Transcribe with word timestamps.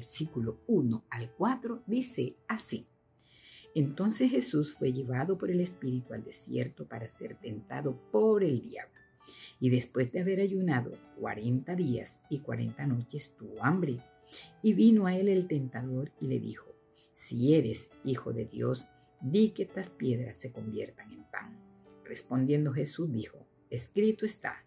versículo 0.00 0.62
1 0.66 1.04
al 1.10 1.30
4, 1.34 1.82
dice 1.86 2.36
así. 2.48 2.86
Entonces 3.74 4.30
Jesús 4.30 4.72
fue 4.72 4.94
llevado 4.94 5.36
por 5.36 5.50
el 5.50 5.60
Espíritu 5.60 6.14
al 6.14 6.24
desierto 6.24 6.88
para 6.88 7.06
ser 7.06 7.34
tentado 7.34 8.00
por 8.10 8.42
el 8.42 8.62
diablo. 8.62 8.98
Y 9.60 9.68
después 9.68 10.10
de 10.10 10.20
haber 10.20 10.40
ayunado 10.40 10.92
cuarenta 11.18 11.76
días 11.76 12.22
y 12.30 12.38
cuarenta 12.38 12.86
noches 12.86 13.36
tuvo 13.36 13.62
hambre. 13.62 14.02
Y 14.62 14.72
vino 14.72 15.04
a 15.06 15.14
él 15.14 15.28
el 15.28 15.46
tentador 15.46 16.12
y 16.18 16.28
le 16.28 16.40
dijo, 16.40 16.74
si 17.12 17.54
eres 17.54 17.90
hijo 18.02 18.32
de 18.32 18.46
Dios, 18.46 18.88
di 19.20 19.50
que 19.50 19.64
estas 19.64 19.90
piedras 19.90 20.38
se 20.38 20.50
conviertan 20.50 21.12
en 21.12 21.24
pan. 21.24 21.58
Respondiendo 22.06 22.72
Jesús 22.72 23.12
dijo, 23.12 23.46
escrito 23.68 24.24
está, 24.24 24.64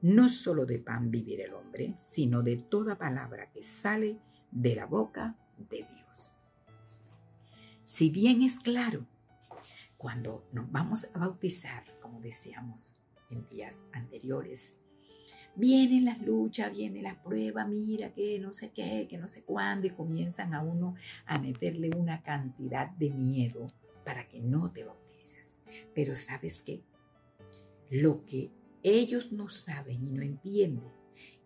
no 0.00 0.30
solo 0.30 0.64
de 0.64 0.78
pan 0.78 1.10
vivir 1.10 1.42
el 1.42 1.52
hombre, 1.52 1.92
sino 1.98 2.42
de 2.42 2.56
toda 2.56 2.96
palabra 2.96 3.50
que 3.52 3.62
sale 3.62 4.18
de 4.50 4.74
la 4.74 4.86
boca 4.86 5.36
de 5.56 5.86
Dios. 5.94 6.34
Si 7.84 8.10
bien 8.10 8.42
es 8.42 8.58
claro, 8.60 9.06
cuando 9.96 10.46
nos 10.52 10.70
vamos 10.70 11.06
a 11.12 11.18
bautizar, 11.18 11.84
como 12.00 12.20
decíamos 12.20 12.96
en 13.30 13.46
días 13.48 13.74
anteriores, 13.92 14.74
vienen 15.54 16.04
las 16.04 16.20
luchas, 16.22 16.74
viene 16.74 17.02
la 17.02 17.22
prueba, 17.22 17.66
mira 17.66 18.12
que 18.14 18.38
no 18.38 18.52
sé 18.52 18.70
qué, 18.70 19.06
que 19.08 19.18
no 19.18 19.28
sé 19.28 19.42
cuándo, 19.42 19.86
y 19.86 19.90
comienzan 19.90 20.54
a 20.54 20.62
uno 20.62 20.94
a 21.26 21.38
meterle 21.38 21.90
una 21.96 22.22
cantidad 22.22 22.88
de 22.90 23.10
miedo 23.10 23.72
para 24.04 24.28
que 24.28 24.40
no 24.40 24.70
te 24.70 24.84
bautices. 24.84 25.58
Pero 25.94 26.16
sabes 26.16 26.62
qué? 26.62 26.82
Lo 27.90 28.24
que 28.24 28.50
ellos 28.82 29.32
no 29.32 29.48
saben 29.48 30.08
y 30.08 30.12
no 30.12 30.22
entienden 30.22 30.92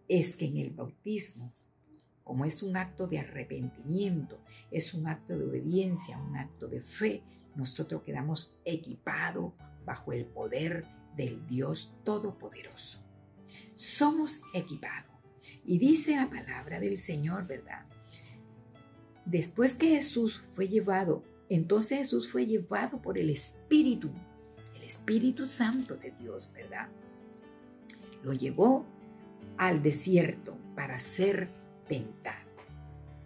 es 0.08 0.36
que 0.36 0.46
en 0.46 0.58
el 0.58 0.70
bautismo, 0.70 1.50
como 2.24 2.46
es 2.46 2.62
un 2.62 2.76
acto 2.76 3.06
de 3.06 3.18
arrepentimiento, 3.18 4.40
es 4.70 4.94
un 4.94 5.06
acto 5.06 5.36
de 5.36 5.44
obediencia, 5.44 6.18
un 6.18 6.36
acto 6.36 6.66
de 6.66 6.80
fe, 6.80 7.22
nosotros 7.54 8.02
quedamos 8.02 8.56
equipados 8.64 9.52
bajo 9.84 10.12
el 10.12 10.24
poder 10.24 10.86
del 11.16 11.46
Dios 11.46 12.00
Todopoderoso. 12.02 12.98
Somos 13.74 14.40
equipados. 14.54 15.12
Y 15.64 15.78
dice 15.78 16.16
la 16.16 16.30
palabra 16.30 16.80
del 16.80 16.96
Señor, 16.96 17.46
¿verdad? 17.46 17.86
Después 19.26 19.74
que 19.74 19.90
Jesús 19.90 20.42
fue 20.54 20.68
llevado, 20.68 21.22
entonces 21.50 21.98
Jesús 21.98 22.32
fue 22.32 22.46
llevado 22.46 23.00
por 23.02 23.18
el 23.18 23.28
Espíritu, 23.28 24.10
el 24.74 24.82
Espíritu 24.82 25.46
Santo 25.46 25.96
de 25.96 26.12
Dios, 26.12 26.50
¿verdad? 26.52 26.88
Lo 28.22 28.32
llevó 28.32 28.86
al 29.58 29.82
desierto 29.82 30.56
para 30.74 30.98
ser 30.98 31.50
tentado. 31.88 32.50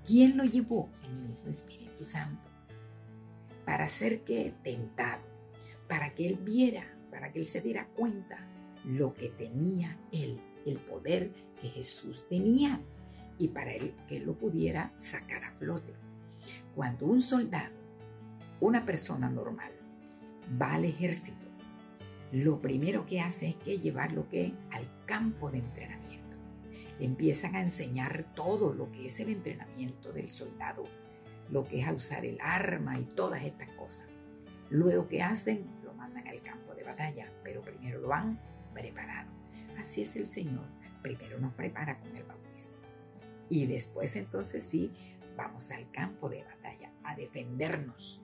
¿Quién 0.06 0.37
lo 0.37 0.45
llevó? 0.45 0.89
El 1.05 1.28
mismo 1.28 1.51
Espíritu 1.51 2.03
Santo. 2.03 2.51
Para 3.64 3.89
ser 3.89 4.25
que 4.25 4.55
tentado, 4.62 5.23
para 5.89 6.14
que 6.14 6.27
él 6.27 6.37
viera, 6.37 6.97
para 7.11 7.33
que 7.33 7.41
él 7.41 7.45
se 7.45 7.61
diera 7.61 7.89
cuenta 7.89 8.39
lo 8.84 9.14
que 9.14 9.29
tenía 9.29 9.98
él, 10.12 10.41
el 10.64 10.79
poder 10.79 11.33
que 11.61 11.69
Jesús 11.69 12.27
tenía 12.29 12.81
y 13.39 13.48
para 13.48 13.73
él 13.73 13.95
que 14.09 14.20
lo 14.20 14.34
pudiera 14.34 14.92
sacar 14.97 15.45
a 15.45 15.53
flote. 15.53 15.95
Cuando 16.75 17.06
un 17.06 17.20
soldado, 17.20 17.75
una 18.61 18.84
persona 18.84 19.29
normal, 19.29 19.73
va 20.61 20.75
al 20.75 20.84
ejército, 20.84 21.47
lo 22.33 22.61
primero 22.61 23.06
que 23.06 23.20
hace 23.20 23.48
es 23.48 23.56
que 23.56 23.79
llevarlo 23.79 24.29
que 24.29 24.55
al 24.70 24.86
campo 25.07 25.51
de 25.51 25.58
entrenamiento. 25.58 26.27
Empiezan 27.01 27.57
a 27.57 27.61
enseñar 27.61 28.27
todo 28.35 28.73
lo 28.73 28.91
que 28.91 29.07
es 29.07 29.20
el 29.20 29.29
entrenamiento 29.31 30.13
del 30.13 30.31
soldado, 30.31 30.85
lo 31.51 31.64
que 31.64 31.81
es 31.81 31.86
a 31.86 31.92
usar 31.92 32.25
el 32.25 32.39
arma 32.41 32.98
y 32.98 33.05
todas 33.05 33.45
estas 33.45 33.70
cosas. 33.70 34.07
Luego 34.70 35.09
que 35.09 35.23
hacen, 35.23 35.64
lo 35.85 35.95
mandan 35.95 36.27
al 36.27 36.42
campo 36.42 36.75
de 36.75 36.85
batalla, 36.85 37.33
pero 37.42 37.63
primero 37.63 38.01
lo 38.01 38.13
han 38.13 38.39
preparado. 38.75 39.31
Así 39.79 40.03
es 40.03 40.17
el 40.17 40.29
Señor. 40.29 40.67
Primero 41.03 41.39
nos 41.39 41.55
prepara 41.55 42.01
con 42.01 42.14
el 42.17 42.25
bautismo. 42.25 42.75
Y 43.48 43.67
después 43.67 44.17
entonces 44.17 44.65
sí, 44.65 44.92
vamos 45.36 45.70
al 45.70 45.91
campo 45.91 46.29
de 46.29 46.42
batalla 46.42 46.91
a 47.05 47.15
defendernos 47.15 48.20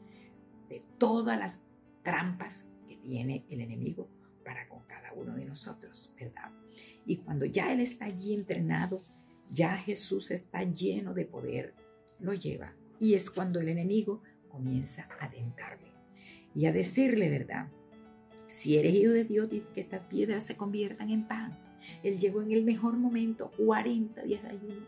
de 0.68 0.82
todas 0.98 1.38
las 1.38 1.60
trampas 2.02 2.66
que 2.88 2.96
tiene 2.96 3.44
el 3.48 3.60
enemigo 3.60 4.08
para 4.44 4.68
con 4.68 4.82
cada 4.84 5.12
uno 5.12 5.34
de 5.34 5.44
nosotros, 5.44 6.12
¿verdad? 6.18 6.50
Y 7.06 7.16
cuando 7.18 7.46
ya 7.46 7.72
Él 7.72 7.80
está 7.80 8.06
allí 8.06 8.34
entrenado, 8.34 9.02
ya 9.50 9.76
Jesús 9.76 10.30
está 10.30 10.62
lleno 10.62 11.14
de 11.14 11.24
poder, 11.24 11.74
lo 12.18 12.34
lleva. 12.34 12.74
Y 13.00 13.14
es 13.14 13.30
cuando 13.30 13.60
el 13.60 13.68
enemigo 13.68 14.22
comienza 14.48 15.08
a 15.20 15.30
tentarle 15.30 15.92
y 16.54 16.66
a 16.66 16.72
decirle, 16.72 17.28
¿verdad? 17.30 17.68
Si 18.50 18.78
eres 18.78 18.94
hijo 18.94 19.10
de 19.10 19.24
Dios, 19.24 19.48
que 19.74 19.80
estas 19.80 20.04
piedras 20.04 20.44
se 20.44 20.56
conviertan 20.56 21.10
en 21.10 21.26
pan. 21.26 21.58
Él 22.02 22.18
llegó 22.18 22.40
en 22.40 22.52
el 22.52 22.64
mejor 22.64 22.96
momento, 22.96 23.50
40 23.58 24.22
días 24.22 24.42
de 24.42 24.50
ayuno. 24.50 24.86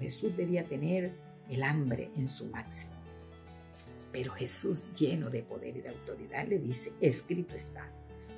Jesús 0.00 0.36
debía 0.36 0.64
tener 0.66 1.12
el 1.48 1.62
hambre 1.62 2.10
en 2.16 2.28
su 2.28 2.46
máximo. 2.46 2.92
Pero 4.10 4.32
Jesús, 4.32 4.92
lleno 4.94 5.28
de 5.28 5.42
poder 5.42 5.76
y 5.76 5.80
de 5.82 5.90
autoridad, 5.90 6.46
le 6.48 6.58
dice, 6.58 6.92
escrito 7.00 7.54
está, 7.54 7.92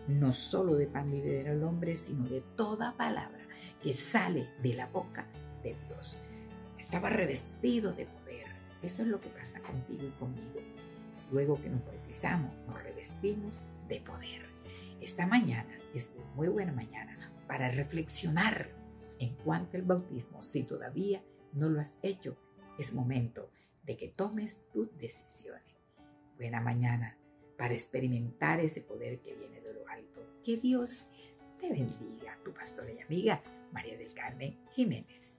no 0.09 0.33
solo 0.33 0.75
de 0.75 0.87
pan 0.87 1.11
vivirá 1.11 1.53
el 1.53 1.63
hombre, 1.63 1.97
sino 1.97 2.29
de 2.29 2.41
toda 2.57 2.97
palabra 2.97 3.41
que 3.83 3.93
sale 3.93 4.49
de 4.63 4.75
la 4.75 4.87
boca 4.87 5.27
de 5.63 5.77
Dios. 5.87 6.21
Estaba 6.79 7.11
revestido 7.11 7.93
de 7.93 8.07
poder. 8.07 8.47
Eso 8.83 9.03
es 9.03 9.09
lo 9.09 9.21
que 9.21 9.29
pasa 9.29 9.61
contigo 9.61 10.07
y 10.07 10.19
conmigo. 10.19 10.61
Luego 11.31 11.61
que 11.61 11.69
nos 11.69 11.85
bautizamos, 11.85 12.53
nos 12.67 12.83
revestimos 12.83 13.61
de 13.89 14.01
poder. 14.01 14.47
Esta 15.01 15.27
mañana 15.27 15.79
es 15.95 16.11
muy 16.35 16.49
buena 16.49 16.73
mañana 16.73 17.33
para 17.47 17.71
reflexionar 17.71 18.71
en 19.19 19.35
cuanto 19.37 19.77
al 19.77 19.83
bautismo. 19.83 20.43
Si 20.43 20.65
todavía 20.65 21.23
no 21.53 21.69
lo 21.69 21.81
has 21.81 21.97
hecho, 22.03 22.37
es 22.79 22.93
momento 22.93 23.51
de 23.85 23.97
que 23.97 24.09
tomes 24.09 24.61
tus 24.73 24.97
decisiones. 24.99 25.77
Buena 26.37 26.61
mañana 26.61 27.17
para 27.57 27.75
experimentar 27.75 28.61
ese 28.61 28.81
poder 28.81 29.21
que 29.21 29.35
viene 29.35 29.61
de 29.61 29.75
lo. 29.75 29.80
Que 30.51 30.57
Dios 30.57 31.07
te 31.61 31.69
bendiga, 31.69 32.37
tu 32.45 32.53
pastora 32.53 32.91
y 32.91 32.99
amiga 32.99 33.41
María 33.71 33.97
del 33.97 34.13
Carmen 34.15 34.59
Jiménez. 34.73 35.30